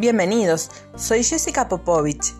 [0.00, 2.32] Bienvenidos, soy Jessica Popovich,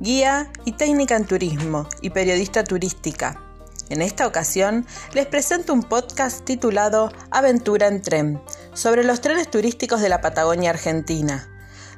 [0.00, 3.40] guía y técnica en turismo y periodista turística.
[3.88, 8.42] En esta ocasión les presento un podcast titulado Aventura en tren,
[8.74, 11.48] sobre los trenes turísticos de la Patagonia Argentina,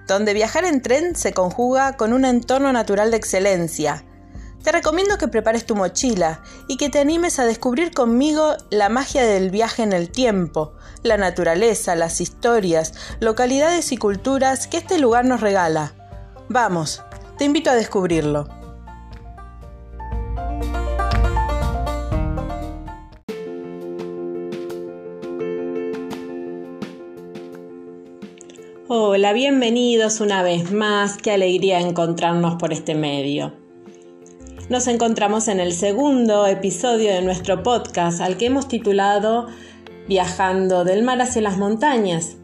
[0.06, 4.04] donde viajar en tren se conjuga con un entorno natural de excelencia.
[4.68, 9.24] Te recomiendo que prepares tu mochila y que te animes a descubrir conmigo la magia
[9.24, 15.24] del viaje en el tiempo, la naturaleza, las historias, localidades y culturas que este lugar
[15.24, 15.94] nos regala.
[16.50, 17.02] Vamos,
[17.38, 18.46] te invito a descubrirlo.
[28.86, 31.16] Hola, bienvenidos una vez más.
[31.16, 33.57] Qué alegría encontrarnos por este medio.
[34.68, 39.46] Nos encontramos en el segundo episodio de nuestro podcast al que hemos titulado
[40.08, 42.36] viajando del mar hacia las montañas.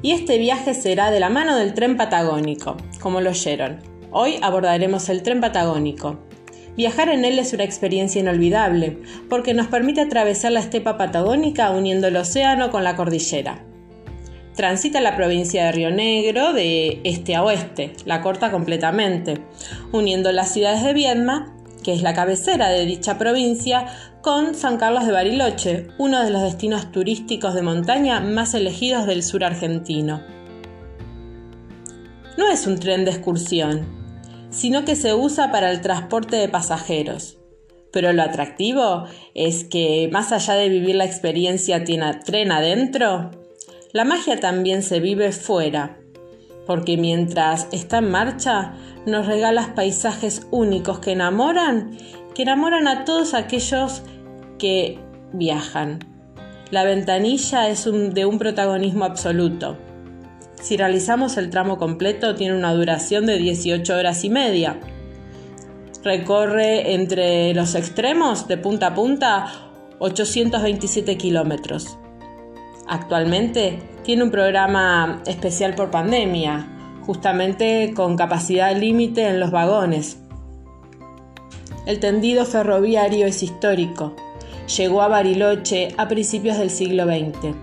[0.00, 3.80] Y este viaje será de la mano del tren patagónico, como lo oyeron.
[4.10, 6.18] Hoy abordaremos el tren patagónico.
[6.78, 8.96] Viajar en él es una experiencia inolvidable,
[9.28, 13.66] porque nos permite atravesar la estepa patagónica uniendo el océano con la cordillera.
[14.56, 19.38] Transita la provincia de Río Negro de este a oeste, la corta completamente,
[19.92, 23.86] uniendo las ciudades de Viedma que es la cabecera de dicha provincia,
[24.22, 29.22] con San Carlos de Bariloche, uno de los destinos turísticos de montaña más elegidos del
[29.22, 30.22] sur argentino.
[32.36, 33.86] No es un tren de excursión,
[34.50, 37.38] sino que se usa para el transporte de pasajeros.
[37.92, 43.30] Pero lo atractivo es que, más allá de vivir la experiencia tren adentro,
[43.92, 45.99] la magia también se vive fuera,
[46.70, 51.98] porque mientras está en marcha nos regala paisajes únicos que enamoran,
[52.32, 54.04] que enamoran a todos aquellos
[54.56, 55.00] que
[55.32, 55.98] viajan.
[56.70, 59.78] La ventanilla es de un protagonismo absoluto.
[60.62, 64.78] Si realizamos el tramo completo tiene una duración de 18 horas y media.
[66.04, 69.46] Recorre entre los extremos de punta a punta
[69.98, 71.98] 827 kilómetros.
[72.86, 76.66] Actualmente tiene un programa especial por pandemia,
[77.02, 80.18] justamente con capacidad límite en los vagones.
[81.86, 84.14] El tendido ferroviario es histórico.
[84.76, 87.54] Llegó a Bariloche a principios del siglo XX.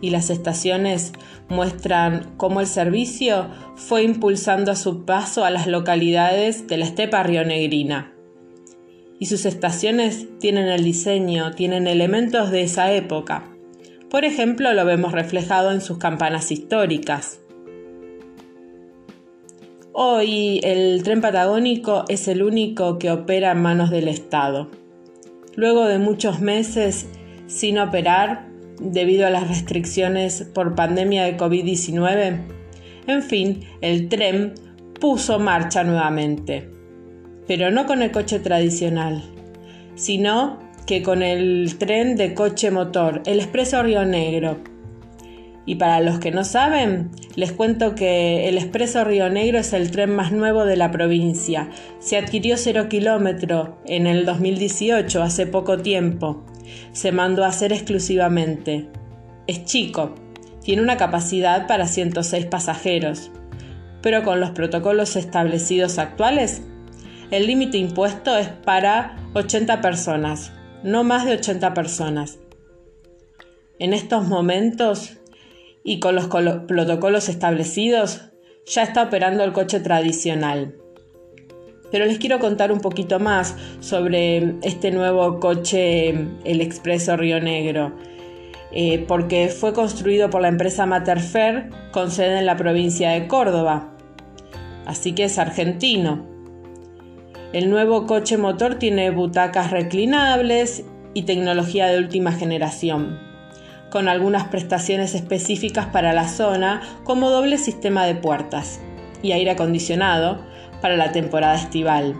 [0.00, 1.12] Y las estaciones
[1.48, 3.46] muestran cómo el servicio
[3.76, 8.12] fue impulsando a su paso a las localidades de la estepa rionegrina.
[9.18, 13.53] Y sus estaciones tienen el diseño, tienen elementos de esa época
[14.10, 17.40] por ejemplo, lo vemos reflejado en sus campanas históricas.
[19.92, 24.68] Hoy el tren patagónico es el único que opera en manos del Estado.
[25.54, 27.06] Luego de muchos meses
[27.46, 28.48] sin operar
[28.80, 32.40] debido a las restricciones por pandemia de COVID-19,
[33.06, 34.54] en fin, el tren
[35.00, 36.70] puso marcha nuevamente.
[37.46, 39.22] Pero no con el coche tradicional,
[39.94, 44.58] sino que con el tren de coche motor, el Expreso Río Negro.
[45.66, 49.90] Y para los que no saben, les cuento que el Expreso Río Negro es el
[49.90, 51.70] tren más nuevo de la provincia.
[52.00, 56.44] Se adquirió 0 kilómetro en el 2018, hace poco tiempo.
[56.92, 58.88] Se mandó a hacer exclusivamente.
[59.46, 60.14] Es chico,
[60.62, 63.30] tiene una capacidad para 106 pasajeros,
[64.02, 66.62] pero con los protocolos establecidos actuales,
[67.30, 70.52] el límite impuesto es para 80 personas,
[70.84, 72.38] no más de 80 personas.
[73.78, 75.16] En estos momentos
[75.82, 78.20] y con los protocolos establecidos,
[78.66, 80.76] ya está operando el coche tradicional.
[81.90, 86.10] Pero les quiero contar un poquito más sobre este nuevo coche,
[86.44, 87.94] el Expreso Río Negro,
[88.70, 93.96] eh, porque fue construido por la empresa Materfer con sede en la provincia de Córdoba.
[94.84, 96.33] Así que es argentino.
[97.54, 100.82] El nuevo coche motor tiene butacas reclinables
[101.14, 103.20] y tecnología de última generación,
[103.92, 108.80] con algunas prestaciones específicas para la zona como doble sistema de puertas
[109.22, 110.44] y aire acondicionado
[110.80, 112.16] para la temporada estival.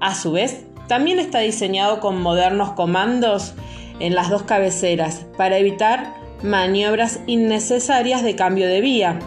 [0.00, 3.54] A su vez, también está diseñado con modernos comandos
[3.98, 6.14] en las dos cabeceras para evitar
[6.44, 9.18] maniobras innecesarias de cambio de vía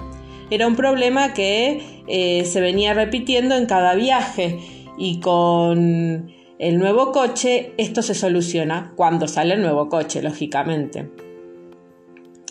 [0.49, 4.59] era un problema que eh, se venía repitiendo en cada viaje
[4.97, 11.09] y con el nuevo coche esto se soluciona cuando sale el nuevo coche, lógicamente.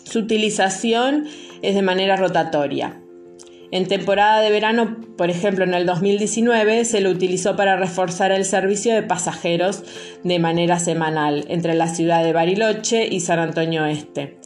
[0.03, 1.27] Su utilización
[1.61, 3.01] es de manera rotatoria.
[3.71, 8.45] En temporada de verano, por ejemplo en el 2019, se lo utilizó para reforzar el
[8.45, 9.83] servicio de pasajeros
[10.23, 14.39] de manera semanal entre la ciudad de Bariloche y San Antonio Este.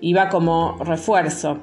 [0.00, 1.58] Iba como refuerzo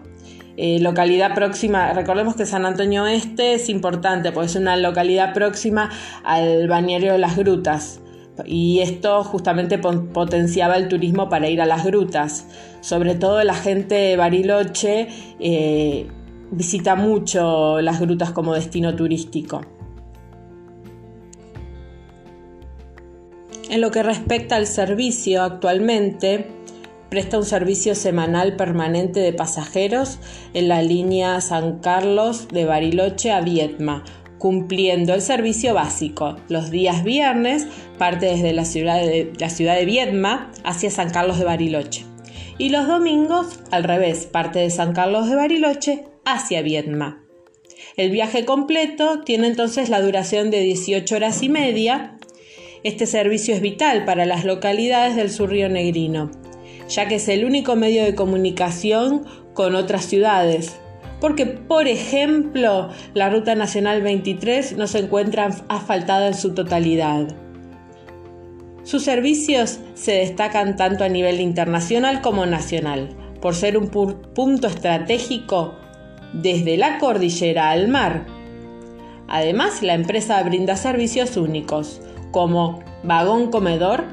[0.59, 5.91] eh, localidad próxima, recordemos que San Antonio Este es importante, porque es una localidad próxima
[6.23, 8.01] al balneario de las grutas.
[8.45, 12.47] Y esto justamente potenciaba el turismo para ir a las grutas.
[12.81, 15.07] Sobre todo la gente de Bariloche
[15.39, 16.07] eh,
[16.49, 19.61] visita mucho las grutas como destino turístico.
[23.69, 26.47] En lo que respecta al servicio, actualmente
[27.09, 30.19] presta un servicio semanal permanente de pasajeros
[30.53, 34.03] en la línea San Carlos de Bariloche a Vietma,
[34.37, 36.37] cumpliendo el servicio básico.
[36.49, 37.67] Los días viernes
[37.97, 42.05] parte desde la ciudad de, la ciudad de Viedma hacia San Carlos de Bariloche.
[42.57, 47.23] Y los domingos, al revés, parte de San Carlos de Bariloche hacia Viedma.
[47.95, 52.17] El viaje completo tiene entonces la duración de 18 horas y media.
[52.83, 56.31] Este servicio es vital para las localidades del sur río Negrino,
[56.87, 60.79] ya que es el único medio de comunicación con otras ciudades,
[61.19, 67.27] porque, por ejemplo, la Ruta Nacional 23 no se encuentra asfaltada en su totalidad.
[68.83, 73.09] Sus servicios se destacan tanto a nivel internacional como nacional,
[73.41, 75.75] por ser un punto estratégico
[76.33, 78.25] desde la cordillera al mar.
[79.27, 82.01] Además, la empresa brinda servicios únicos,
[82.31, 84.05] como vagón comedor,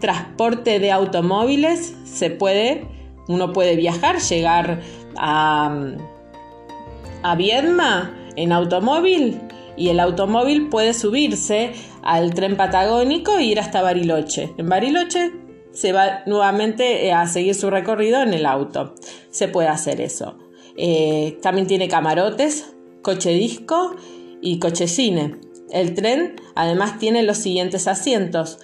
[0.00, 2.86] transporte de automóviles, se puede,
[3.28, 4.80] uno puede viajar, llegar
[5.16, 5.94] a,
[7.22, 9.40] a Viedma en automóvil
[9.76, 14.52] y el automóvil puede subirse al tren patagónico e ir hasta Bariloche.
[14.58, 15.32] En Bariloche
[15.72, 18.94] se va nuevamente eh, a seguir su recorrido en el auto.
[19.30, 20.36] Se puede hacer eso.
[20.76, 23.96] Eh, también tiene camarotes, coche disco
[24.40, 25.36] y coche cine.
[25.70, 28.58] El tren además tiene los siguientes asientos.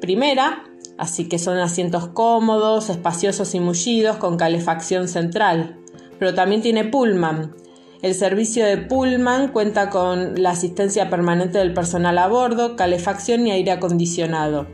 [0.00, 0.64] Primera,
[0.98, 5.78] así que son asientos cómodos, espaciosos y mullidos con calefacción central
[6.22, 7.52] pero también tiene Pullman.
[8.00, 13.50] El servicio de Pullman cuenta con la asistencia permanente del personal a bordo, calefacción y
[13.50, 14.68] aire acondicionado.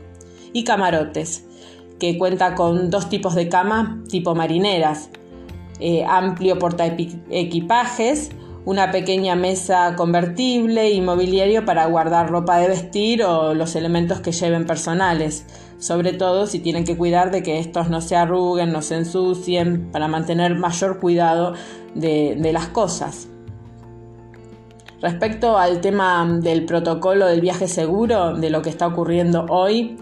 [0.52, 1.46] Y camarotes,
[1.98, 5.08] que cuenta con dos tipos de cama tipo marineras,
[5.80, 8.28] eh, amplio porta equipajes,
[8.64, 14.32] una pequeña mesa convertible y mobiliario para guardar ropa de vestir o los elementos que
[14.32, 15.46] lleven personales
[15.78, 19.90] sobre todo si tienen que cuidar de que estos no se arruguen, no se ensucien,
[19.92, 21.54] para mantener mayor cuidado
[21.94, 23.28] de, las cosas.
[25.00, 29.96] Respecto al tema del protocolo del viaje seguro, de lo que está ocurriendo hoy,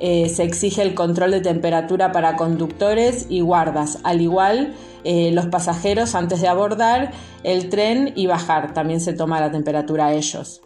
[0.00, 4.74] eh, se exige el control de temperatura para conductores y guardas, al igual
[5.04, 7.12] eh, los pasajeros antes de abordar
[7.42, 10.62] el tren y bajar, también se toma la temperatura a ellos.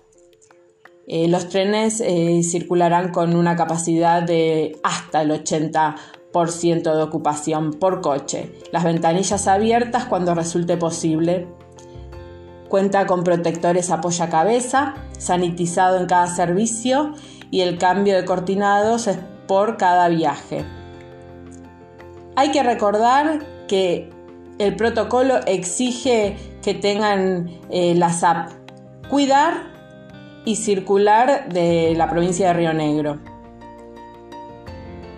[1.11, 5.95] Eh, los trenes eh, circularán con una capacidad de hasta el 80%
[6.95, 8.53] de ocupación por coche.
[8.73, 11.49] Las ventanillas abiertas cuando resulte posible.
[12.69, 17.15] Cuenta con protectores apoya-cabeza, sanitizado en cada servicio
[17.51, 20.65] y el cambio de cortinados es por cada viaje.
[22.37, 24.11] Hay que recordar que
[24.59, 28.51] el protocolo exige que tengan eh, la SAP.
[29.09, 29.55] Cuidar
[30.45, 33.19] y circular de la provincia de Río Negro.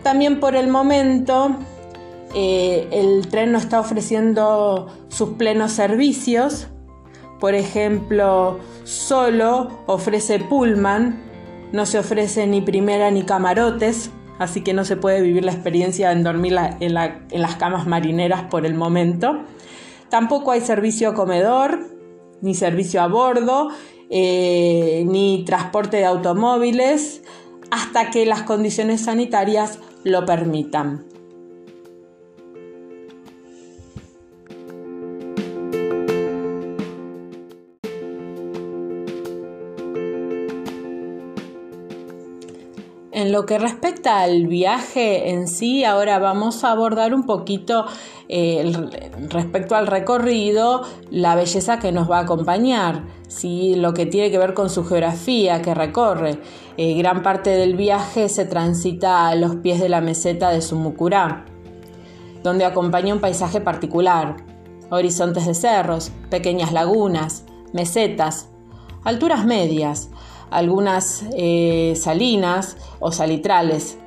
[0.02, 1.56] También por el momento
[2.34, 6.68] eh, el tren no está ofreciendo sus plenos servicios.
[7.38, 11.22] Por ejemplo, solo ofrece pullman,
[11.72, 16.14] no se ofrece ni primera ni camarotes, así que no se puede vivir la experiencia
[16.14, 19.44] de dormir en, en las camas marineras por el momento.
[20.08, 21.78] Tampoco hay servicio a comedor
[22.40, 23.68] ni servicio a bordo
[24.12, 27.22] eh, ni transporte de automóviles
[27.70, 31.04] hasta que las condiciones sanitarias lo permitan.
[43.20, 47.84] En lo que respecta al viaje en sí, ahora vamos a abordar un poquito
[48.30, 48.72] eh,
[49.28, 53.74] respecto al recorrido, la belleza que nos va a acompañar, ¿sí?
[53.74, 56.38] lo que tiene que ver con su geografía que recorre.
[56.78, 61.44] Eh, gran parte del viaje se transita a los pies de la meseta de Sumucurá,
[62.42, 64.38] donde acompaña un paisaje particular,
[64.88, 68.48] horizontes de cerros, pequeñas lagunas, mesetas,
[69.04, 70.08] alturas medias,
[70.50, 73.98] algunas eh, salinas o salitrales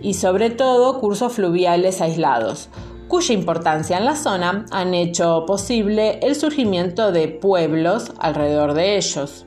[0.00, 2.68] y sobre todo cursos fluviales aislados,
[3.08, 9.46] cuya importancia en la zona han hecho posible el surgimiento de pueblos alrededor de ellos.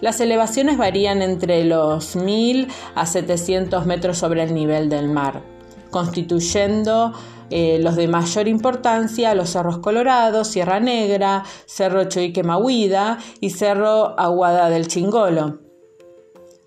[0.00, 5.42] Las elevaciones varían entre los 1000 a 700 metros sobre el nivel del mar,
[5.90, 7.12] constituyendo
[7.50, 14.70] eh, los de mayor importancia, los Cerros Colorados, Sierra Negra, Cerro Choiquemahuida y Cerro Aguada
[14.70, 15.60] del Chingolo.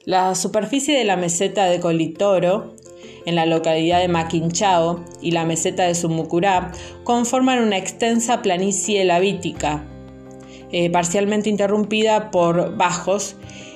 [0.06, 2.76] La superficie de la meseta de Colitoro,
[3.26, 6.72] en la localidad de Maquinchao, y la meseta de Sumucurá
[7.04, 9.84] conforman una extensa planicie lavítica,
[10.72, 13.36] eh, parcialmente interrumpida por bajos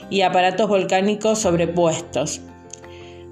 [0.09, 2.41] y aparatos volcánicos sobrepuestos.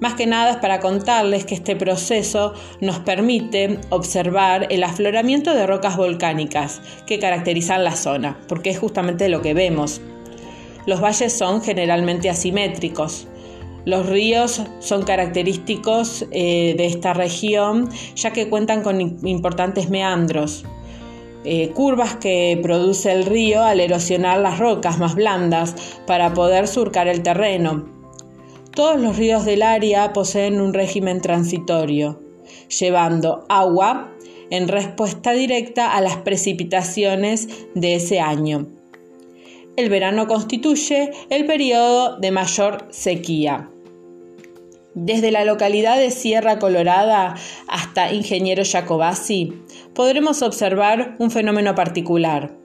[0.00, 5.66] Más que nada es para contarles que este proceso nos permite observar el afloramiento de
[5.66, 10.00] rocas volcánicas que caracterizan la zona, porque es justamente lo que vemos.
[10.86, 13.28] Los valles son generalmente asimétricos.
[13.84, 20.64] Los ríos son característicos eh, de esta región ya que cuentan con importantes meandros,
[21.44, 25.74] eh, curvas que produce el río al erosionar las rocas más blandas
[26.06, 27.99] para poder surcar el terreno.
[28.74, 32.20] Todos los ríos del área poseen un régimen transitorio,
[32.68, 34.12] llevando agua
[34.50, 38.66] en respuesta directa a las precipitaciones de ese año.
[39.76, 43.68] El verano constituye el periodo de mayor sequía.
[44.94, 47.36] Desde la localidad de Sierra Colorada
[47.68, 49.52] hasta Ingeniero Jacobasi
[49.94, 52.59] podremos observar un fenómeno particular,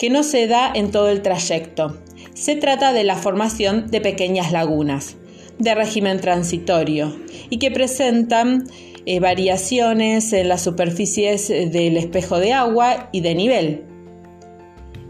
[0.00, 1.98] que no se da en todo el trayecto.
[2.32, 5.18] Se trata de la formación de pequeñas lagunas
[5.58, 7.14] de régimen transitorio
[7.50, 8.64] y que presentan
[9.04, 13.84] eh, variaciones en las superficies del espejo de agua y de nivel.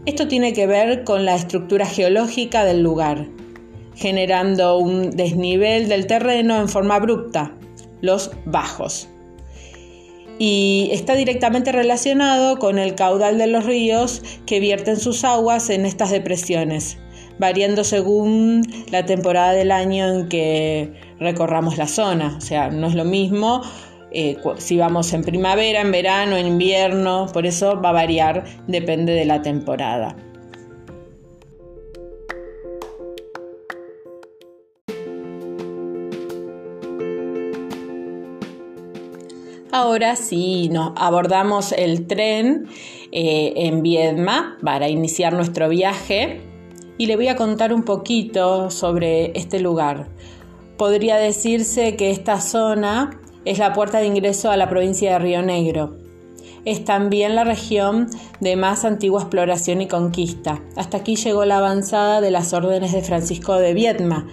[0.05, 3.29] Esto tiene que ver con la estructura geológica del lugar,
[3.95, 7.55] generando un desnivel del terreno en forma abrupta,
[8.01, 9.07] los bajos.
[10.43, 15.85] Y está directamente relacionado con el caudal de los ríos que vierten sus aguas en
[15.85, 16.97] estas depresiones,
[17.37, 22.37] variando según la temporada del año en que recorramos la zona.
[22.39, 23.61] O sea, no es lo mismo
[24.09, 29.13] eh, si vamos en primavera, en verano, en invierno, por eso va a variar, depende
[29.13, 30.15] de la temporada.
[39.81, 42.67] Ahora sí, nos abordamos el tren
[43.11, 46.39] eh, en Viedma para iniciar nuestro viaje
[46.99, 50.09] y le voy a contar un poquito sobre este lugar.
[50.77, 55.41] Podría decirse que esta zona es la puerta de ingreso a la provincia de Río
[55.41, 55.97] Negro.
[56.63, 58.07] Es también la región
[58.39, 60.61] de más antigua exploración y conquista.
[60.75, 64.27] Hasta aquí llegó la avanzada de las órdenes de Francisco de Viedma,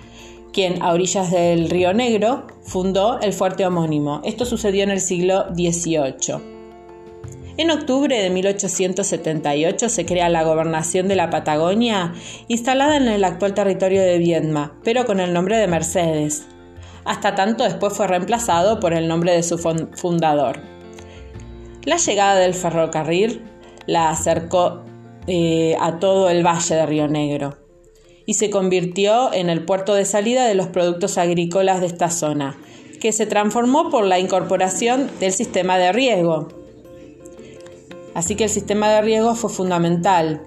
[0.52, 4.20] quien a orillas del río Negro fundó el fuerte homónimo.
[4.24, 6.58] Esto sucedió en el siglo XVIII.
[7.56, 12.14] En octubre de 1878 se crea la gobernación de la Patagonia,
[12.46, 16.46] instalada en el actual territorio de Viedma, pero con el nombre de Mercedes.
[17.04, 20.60] Hasta tanto después fue reemplazado por el nombre de su fundador.
[21.84, 23.42] La llegada del ferrocarril
[23.86, 24.84] la acercó
[25.26, 27.67] eh, a todo el valle de Río Negro
[28.28, 32.58] y se convirtió en el puerto de salida de los productos agrícolas de esta zona,
[33.00, 36.48] que se transformó por la incorporación del sistema de riego.
[38.12, 40.42] Así que el sistema de riego fue fundamental.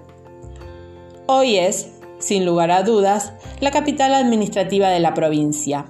[1.26, 1.88] Hoy es,
[2.20, 5.86] sin lugar a dudas, la capital administrativa de la provincia.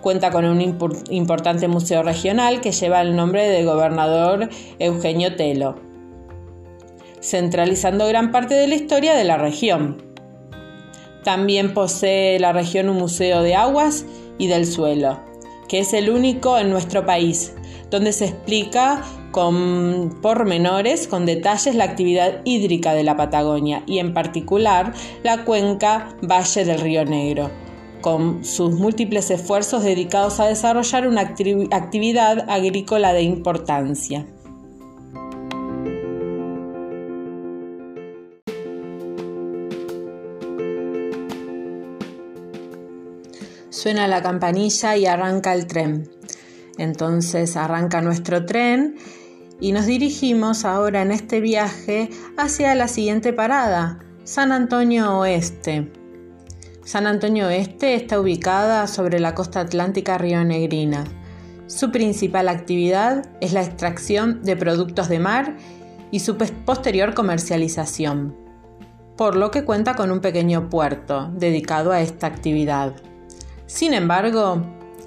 [0.00, 0.60] Cuenta con un
[1.10, 4.48] importante museo regional que lleva el nombre del gobernador
[4.80, 5.76] Eugenio Telo,
[7.20, 10.11] centralizando gran parte de la historia de la región.
[11.24, 14.04] También posee la región un museo de aguas
[14.38, 15.20] y del suelo,
[15.68, 17.54] que es el único en nuestro país,
[17.90, 24.14] donde se explica con pormenores, con detalles, la actividad hídrica de la Patagonia y en
[24.14, 27.50] particular la cuenca Valle del Río Negro,
[28.00, 34.26] con sus múltiples esfuerzos dedicados a desarrollar una actividad agrícola de importancia.
[43.82, 46.08] Suena la campanilla y arranca el tren.
[46.78, 48.94] Entonces arranca nuestro tren
[49.60, 55.90] y nos dirigimos ahora en este viaje hacia la siguiente parada, San Antonio Oeste.
[56.84, 61.02] San Antonio Oeste está ubicada sobre la costa atlántica rionegrina.
[61.66, 65.56] Su principal actividad es la extracción de productos de mar
[66.12, 68.36] y su posterior comercialización,
[69.16, 72.94] por lo que cuenta con un pequeño puerto dedicado a esta actividad.
[73.66, 74.62] Sin embargo,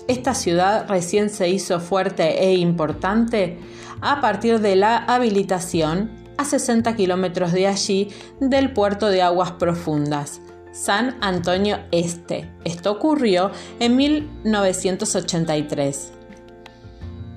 [0.07, 3.59] esta ciudad recién se hizo fuerte e importante
[4.01, 8.09] a partir de la habilitación a 60 kilómetros de allí
[8.39, 12.51] del puerto de aguas profundas, San Antonio Este.
[12.65, 16.11] Esto ocurrió en 1983.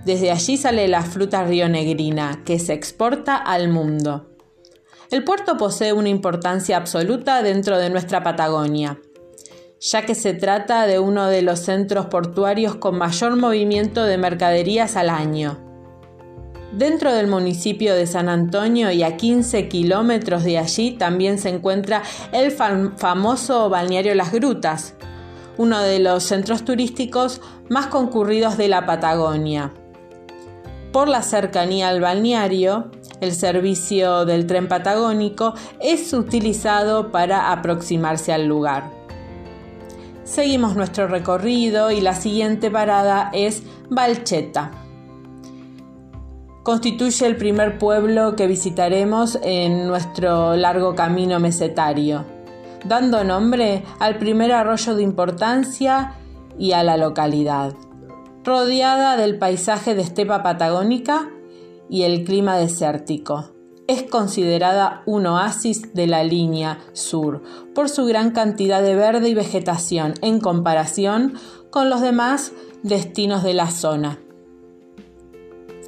[0.05, 4.31] Desde allí sale la fruta rionegrina, que se exporta al mundo.
[5.11, 9.01] El puerto posee una importancia absoluta dentro de nuestra Patagonia,
[9.81, 14.97] ya que se trata de uno de los centros portuarios con mayor movimiento de mercaderías
[14.97, 15.59] al año.
[16.73, 22.03] Dentro del municipio de San Antonio y a 15 kilómetros de allí también se encuentra
[22.33, 24.95] el famoso balneario Las Grutas,
[25.57, 29.73] uno de los centros turísticos más concurridos de la Patagonia.
[30.93, 38.47] Por la cercanía al balneario, el servicio del tren patagónico es utilizado para aproximarse al
[38.47, 38.98] lugar.
[40.29, 44.71] Seguimos nuestro recorrido y la siguiente parada es Valcheta.
[46.63, 52.27] Constituye el primer pueblo que visitaremos en nuestro largo camino mesetario,
[52.85, 56.13] dando nombre al primer arroyo de importancia
[56.59, 57.73] y a la localidad.
[58.45, 61.31] Rodeada del paisaje de estepa patagónica,
[61.89, 63.58] y el clima desértico.
[63.89, 67.43] Es considerada un oasis de la línea sur
[67.75, 71.39] por su gran cantidad de verde y vegetación en comparación
[71.71, 72.53] con los demás
[72.83, 74.19] destinos de la zona.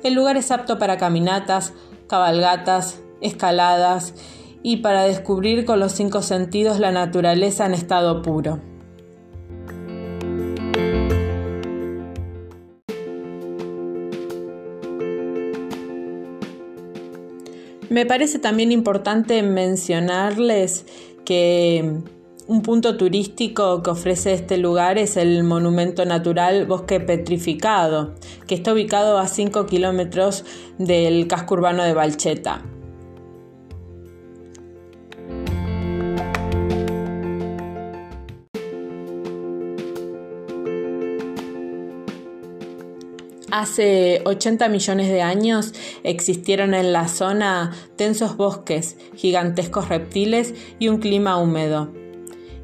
[0.02, 1.75] El lugar es apto para caminatas,
[2.09, 4.14] cabalgatas, escaladas
[4.62, 8.70] y para descubrir con los cinco sentidos la naturaleza en estado puro.
[17.91, 20.87] Me parece también importante mencionarles
[21.25, 21.99] que
[22.47, 28.15] un punto turístico que ofrece este lugar es el monumento natural Bosque Petrificado,
[28.47, 30.45] que está ubicado a 5 kilómetros
[30.79, 32.63] del casco urbano de Valcheta.
[43.61, 50.97] Hace 80 millones de años existieron en la zona densos bosques, gigantescos reptiles y un
[50.97, 51.93] clima húmedo.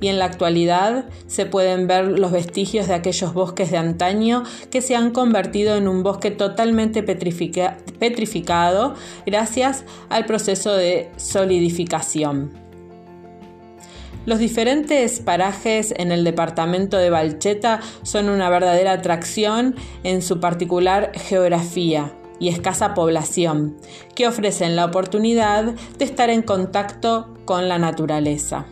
[0.00, 4.80] Y en la actualidad se pueden ver los vestigios de aquellos bosques de antaño que
[4.80, 8.94] se han convertido en un bosque totalmente petrificado
[9.26, 12.65] gracias al proceso de solidificación.
[14.26, 21.12] Los diferentes parajes en el departamento de Valcheta son una verdadera atracción en su particular
[21.14, 23.76] geografía y escasa población,
[24.16, 28.66] que ofrecen la oportunidad de estar en contacto con la naturaleza.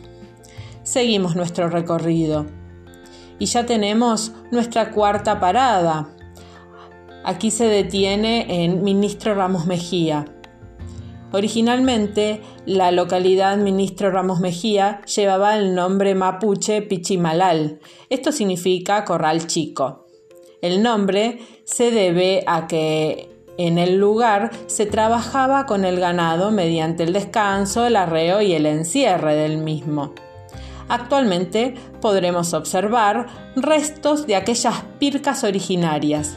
[0.83, 2.47] Seguimos nuestro recorrido
[3.38, 6.09] y ya tenemos nuestra cuarta parada.
[7.25, 10.25] Aquí se detiene en Ministro Ramos Mejía,
[11.35, 17.81] Originalmente, la localidad Ministro Ramos Mejía llevaba el nombre mapuche Pichimalal.
[18.09, 20.07] Esto significa corral chico.
[20.62, 27.03] El nombre se debe a que en el lugar se trabajaba con el ganado mediante
[27.03, 30.14] el descanso, el arreo y el encierre del mismo.
[30.87, 36.37] Actualmente podremos observar restos de aquellas pircas originarias.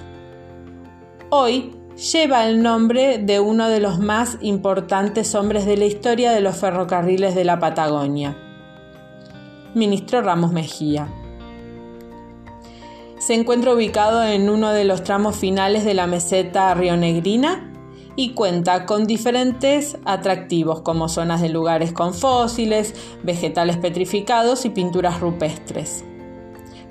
[1.29, 6.41] Hoy lleva el nombre de uno de los más importantes hombres de la historia de
[6.41, 8.37] los ferrocarriles de la Patagonia,
[9.73, 11.07] ministro Ramos Mejía.
[13.17, 17.73] Se encuentra ubicado en uno de los tramos finales de la meseta rionegrina
[18.15, 25.19] y cuenta con diferentes atractivos como zonas de lugares con fósiles, vegetales petrificados y pinturas
[25.19, 26.05] rupestres.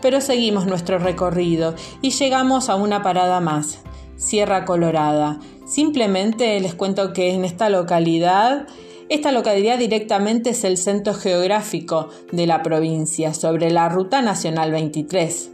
[0.03, 3.86] Pero seguimos nuestro recorrido y llegamos a una parada más,
[4.17, 5.39] Sierra Colorada.
[5.67, 8.67] Simplemente les cuento que en esta localidad,
[9.09, 15.53] esta localidad directamente es el centro geográfico de la provincia, sobre la Ruta Nacional 23.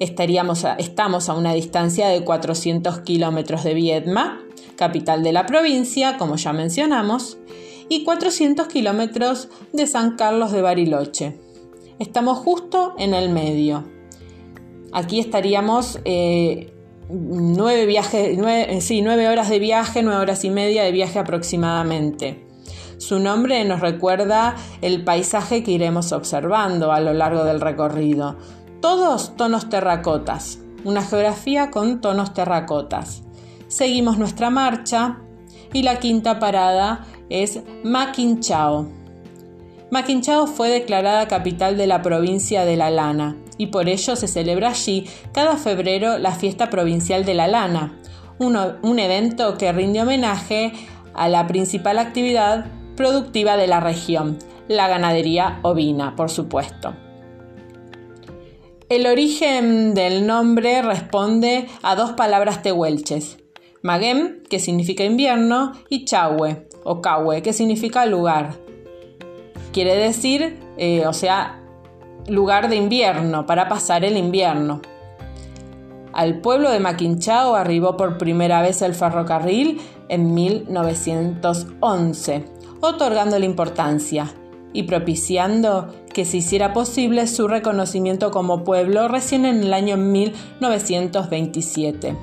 [0.00, 4.40] Estaríamos estamos a una distancia de 400 kilómetros de Viedma,
[4.76, 7.38] capital de la provincia, como ya mencionamos,
[7.90, 11.38] y 400 kilómetros de San Carlos de Bariloche.
[11.98, 13.84] Estamos justo en el medio.
[14.92, 16.72] Aquí estaríamos eh,
[17.12, 22.46] nueve, viajes, nueve, sí, nueve horas de viaje, nueve horas y media de viaje aproximadamente.
[22.98, 28.36] Su nombre nos recuerda el paisaje que iremos observando a lo largo del recorrido.
[28.80, 33.22] Todos tonos terracotas, una geografía con tonos terracotas.
[33.68, 35.18] Seguimos nuestra marcha
[35.72, 38.88] y la quinta parada es Maquinchao.
[39.90, 44.70] Maquinchao fue declarada capital de la provincia de La Lana y por ello se celebra
[44.70, 48.00] allí cada febrero la fiesta provincial de la lana,
[48.38, 50.72] un evento que rinde homenaje
[51.12, 52.64] a la principal actividad
[52.96, 56.94] productiva de la región, la ganadería ovina, por supuesto.
[58.88, 63.36] El origen del nombre responde a dos palabras tehuelches,
[63.82, 68.54] Magem, que significa invierno, y Chahue o Cahue, que significa lugar.
[69.74, 71.59] Quiere decir, eh, o sea,
[72.28, 74.80] lugar de invierno, para pasar el invierno.
[76.12, 82.44] Al pueblo de Maquinchao arribó por primera vez el ferrocarril en 1911,
[82.80, 84.34] otorgándole importancia
[84.72, 92.16] y propiciando que se hiciera posible su reconocimiento como pueblo recién en el año 1927.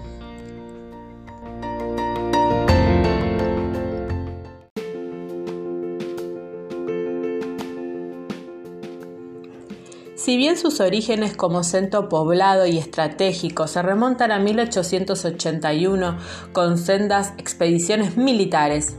[10.27, 16.17] Si bien sus orígenes como centro poblado y estratégico se remontan a 1881
[16.51, 18.97] con sendas expediciones militares,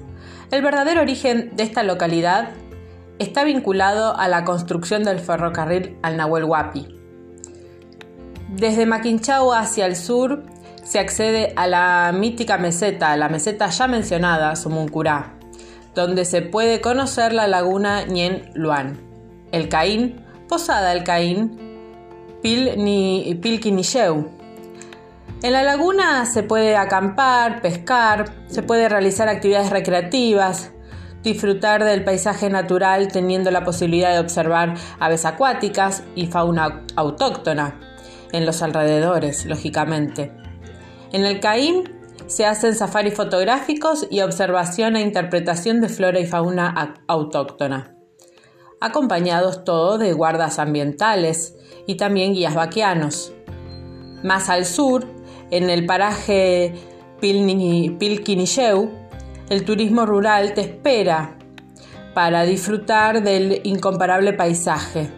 [0.51, 2.53] el verdadero origen de esta localidad
[3.19, 6.97] está vinculado a la construcción del ferrocarril al Nahuel Huapi.
[8.49, 10.45] Desde Maquinchao hacia el sur
[10.83, 15.35] se accede a la mítica meseta, la meseta ya mencionada, Sumuncurá,
[15.95, 18.99] donde se puede conocer la laguna Ñen Luan.
[19.53, 21.59] El Caín Posada El Caín,
[22.43, 24.29] Pilquinilleu.
[25.43, 30.73] En la laguna se puede acampar, pescar, se puede realizar actividades recreativas,
[31.23, 37.79] disfrutar del paisaje natural teniendo la posibilidad de observar aves acuáticas y fauna autóctona
[38.33, 40.33] en los alrededores, lógicamente.
[41.13, 41.93] En el Caín
[42.27, 47.98] se hacen safaris fotográficos y observación e interpretación de flora y fauna autóctona
[48.81, 53.33] acompañados todos de guardas ambientales y también guías vaqueanos.
[54.23, 55.07] Más al sur,
[55.51, 56.75] en el paraje
[57.21, 58.91] Pilquinilleu,
[59.49, 61.39] el turismo rural te espera
[62.15, 65.11] para disfrutar del incomparable paisaje.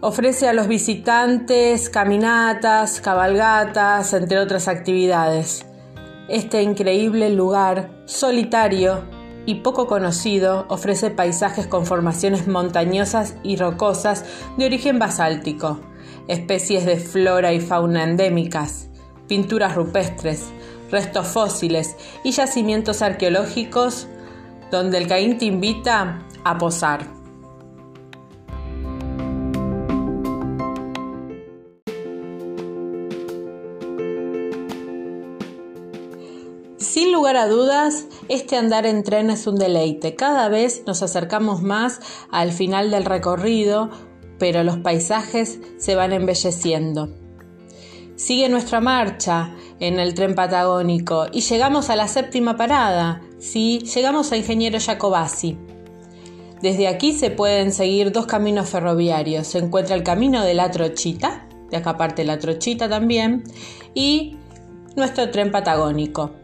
[0.00, 5.66] Ofrece a los visitantes caminatas, cabalgatas, entre otras actividades.
[6.28, 9.13] Este increíble lugar solitario
[9.46, 14.24] y poco conocido, ofrece paisajes con formaciones montañosas y rocosas
[14.56, 15.80] de origen basáltico,
[16.28, 18.88] especies de flora y fauna endémicas,
[19.28, 20.44] pinturas rupestres,
[20.90, 24.06] restos fósiles y yacimientos arqueológicos
[24.70, 27.06] donde el Caín te invita a posar.
[36.78, 40.14] Sin lugar a dudas, este andar en tren es un deleite.
[40.14, 43.90] Cada vez nos acercamos más al final del recorrido,
[44.38, 47.08] pero los paisajes se van embelleciendo.
[48.16, 53.22] Sigue nuestra marcha en el tren patagónico y llegamos a la séptima parada.
[53.38, 55.58] Sí, llegamos a Ingeniero Jacobasi.
[56.62, 59.48] Desde aquí se pueden seguir dos caminos ferroviarios.
[59.48, 63.44] Se encuentra el camino de la Trochita, de acá parte la Trochita también,
[63.92, 64.36] y
[64.96, 66.43] nuestro tren patagónico.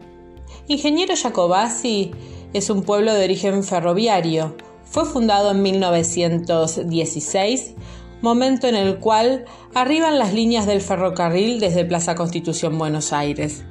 [0.67, 2.11] Ingeniero Jacobasi
[2.53, 4.55] es un pueblo de origen ferroviario.
[4.85, 7.75] Fue fundado en 1916,
[8.21, 13.63] momento en el cual arriban las líneas del ferrocarril desde Plaza Constitución Buenos Aires.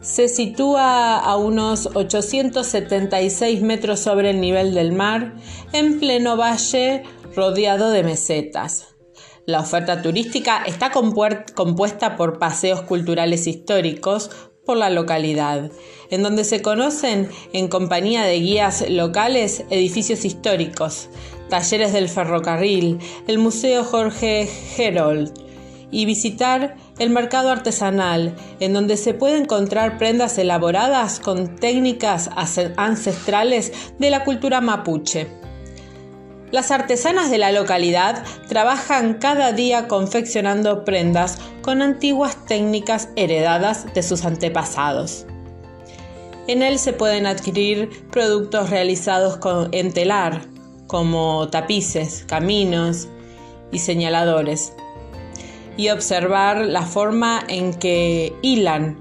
[0.00, 5.34] Se sitúa a unos 876 metros sobre el nivel del mar,
[5.72, 7.02] en pleno valle
[7.34, 8.94] rodeado de mesetas.
[9.44, 14.30] La oferta turística está compuesta por paseos culturales históricos,
[14.68, 15.70] por la localidad,
[16.10, 21.08] en donde se conocen en compañía de guías locales edificios históricos,
[21.48, 25.32] talleres del ferrocarril, el Museo Jorge Herold
[25.90, 32.28] y visitar el mercado artesanal, en donde se puede encontrar prendas elaboradas con técnicas
[32.76, 35.47] ancestrales de la cultura mapuche.
[36.50, 44.02] Las artesanas de la localidad trabajan cada día confeccionando prendas con antiguas técnicas heredadas de
[44.02, 45.26] sus antepasados.
[46.46, 49.38] En él se pueden adquirir productos realizados
[49.72, 50.40] en telar,
[50.86, 53.08] como tapices, caminos
[53.70, 54.72] y señaladores,
[55.76, 58.98] y observar la forma en que hilan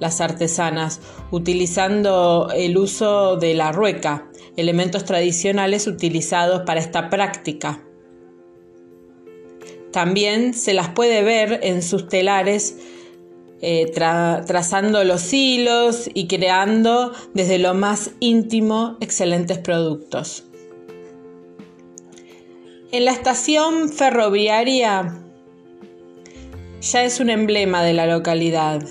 [0.00, 1.00] las artesanas,
[1.30, 4.29] utilizando el uso de la rueca,
[4.60, 7.82] elementos tradicionales utilizados para esta práctica.
[9.92, 12.76] También se las puede ver en sus telares
[13.62, 20.44] eh, trazando los hilos y creando desde lo más íntimo excelentes productos.
[22.92, 25.14] En la estación ferroviaria
[26.80, 28.82] ya es un emblema de la localidad.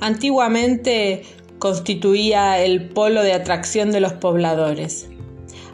[0.00, 1.22] Antiguamente
[1.60, 5.08] constituía el polo de atracción de los pobladores.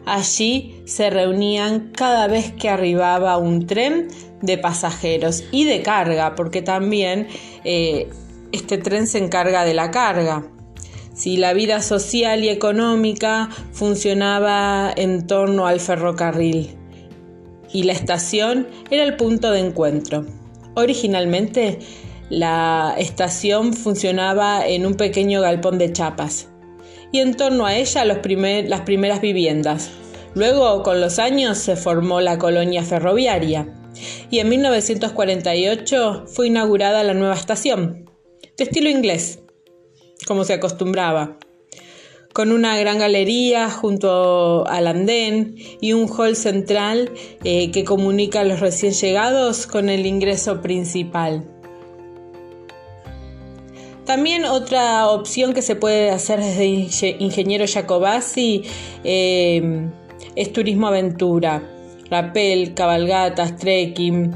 [0.05, 4.09] Allí se reunían cada vez que arribaba un tren
[4.41, 7.27] de pasajeros y de carga, porque también
[7.63, 8.07] eh,
[8.51, 10.45] este tren se encarga de la carga.
[11.13, 16.77] Si la vida social y económica funcionaba en torno al ferrocarril
[17.73, 20.25] y la estación era el punto de encuentro.
[20.75, 21.79] Originalmente,
[22.29, 26.49] la estación funcionaba en un pequeño galpón de chapas
[27.11, 29.89] y en torno a ella las primeras viviendas.
[30.35, 33.73] Luego, con los años, se formó la colonia ferroviaria
[34.29, 38.09] y en 1948 fue inaugurada la nueva estación,
[38.57, 39.39] de estilo inglés,
[40.27, 41.37] como se acostumbraba,
[42.33, 47.11] con una gran galería junto al andén y un hall central
[47.43, 51.56] eh, que comunica a los recién llegados con el ingreso principal.
[54.07, 56.65] También otra opción que se puede hacer desde
[57.19, 58.63] Ingeniero Jacobasi
[59.03, 59.89] eh,
[60.37, 61.61] es turismo aventura,
[62.09, 64.33] rappel, cabalgatas, trekking,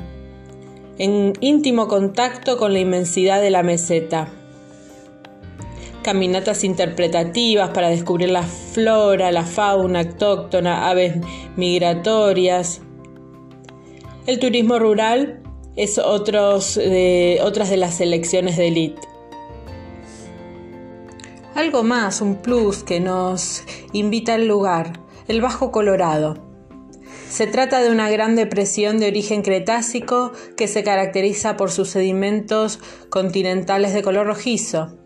[0.98, 4.28] en íntimo contacto con la inmensidad de la meseta.
[6.04, 11.16] Caminatas interpretativas para descubrir la flora, la fauna autóctona, aves
[11.56, 12.82] migratorias.
[14.28, 15.42] El turismo rural
[15.78, 19.11] es otras de las selecciones de élite.
[21.56, 26.38] Algo más, un plus que nos invita al lugar, el Bajo Colorado.
[27.30, 32.80] Se trata de una gran depresión de origen cretácico que se caracteriza por sus sedimentos
[33.10, 34.98] continentales de color rojizo.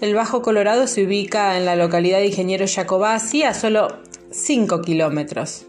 [0.00, 3.88] El Bajo Colorado se ubica en la localidad de Ingeniero Jacobasi a solo
[4.30, 5.66] 5 kilómetros.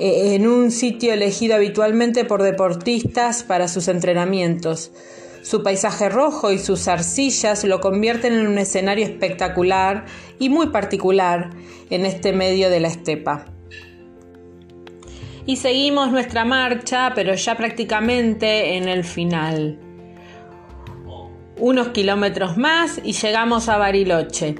[0.00, 4.90] E, en un sitio elegido habitualmente por deportistas para sus entrenamientos.
[5.42, 10.04] Su paisaje rojo y sus arcillas lo convierten en un escenario espectacular
[10.38, 11.50] y muy particular
[11.90, 13.46] en este medio de la estepa.
[15.44, 19.80] Y seguimos nuestra marcha, pero ya prácticamente en el final.
[21.58, 24.54] Unos kilómetros más y llegamos a Bariloche.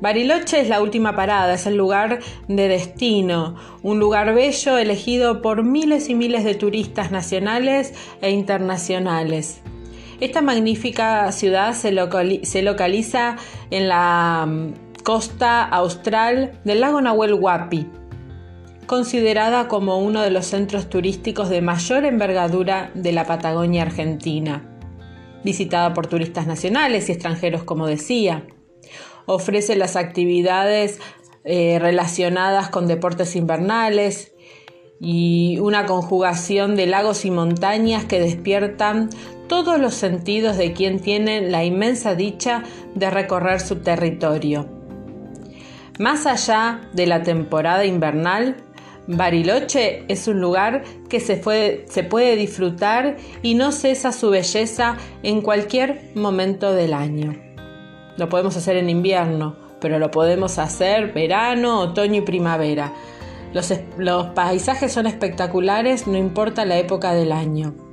[0.00, 2.18] Bariloche es la última parada, es el lugar
[2.48, 9.60] de destino, un lugar bello elegido por miles y miles de turistas nacionales e internacionales.
[10.20, 13.36] Esta magnífica ciudad se, localiza
[13.70, 17.86] en la mm, costa austral del lago Nahuel Huapi,
[18.86, 24.78] considerada como uno de los centros turísticos de mayor envergadura de la Patagonia Argentina,
[25.42, 28.46] visitada por turistas nacionales y extranjeros, como decía.
[29.24, 30.98] Ofrece las actividades
[31.44, 34.34] eh, relacionadas con deportes invernales,
[35.02, 39.08] y una conjugación de lagos y montañas que despiertan
[39.50, 42.62] todos los sentidos de quien tiene la inmensa dicha
[42.94, 44.68] de recorrer su territorio.
[45.98, 48.58] Más allá de la temporada invernal,
[49.08, 51.42] Bariloche es un lugar que se,
[51.88, 57.34] se, puede disfrutar y no cesa su belleza en cualquier momento del año.
[58.18, 62.92] Lo podemos hacer en invierno, pero lo podemos hacer verano, otoño y primavera.
[63.52, 67.89] Los, paisajes son espectaculares, no importa la época del año.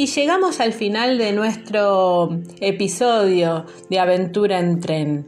[0.00, 5.26] Y llegamos al final de nuestro episodio de Aventura en Tren.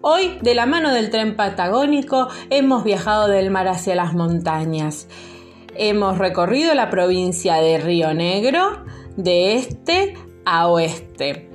[0.00, 5.08] Hoy, de la mano del tren patagónico, hemos viajado del mar hacia las montañas.
[5.74, 8.86] Hemos recorrido la provincia de Río Negro,
[9.18, 10.14] de este
[10.46, 11.50] a oeste.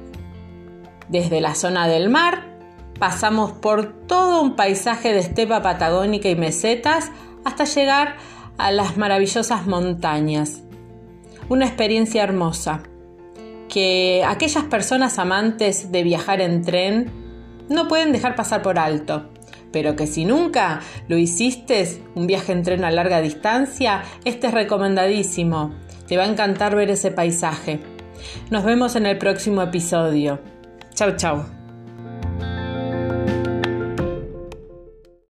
[1.08, 2.56] Desde la zona del mar
[3.00, 7.12] pasamos por todo un paisaje de estepa patagónica y mesetas
[7.46, 8.18] hasta llegar
[8.60, 10.62] a las maravillosas montañas.
[11.50, 12.84] Una experiencia hermosa
[13.68, 17.12] que aquellas personas amantes de viajar en tren
[17.70, 19.30] no pueden dejar pasar por alto,
[19.72, 24.54] pero que si nunca lo hiciste, un viaje en tren a larga distancia, este es
[24.54, 25.74] recomendadísimo
[26.10, 27.80] te va a encantar ver ese paisaje.
[28.50, 30.42] Nos vemos en el próximo episodio.
[30.96, 31.59] Chau, chau.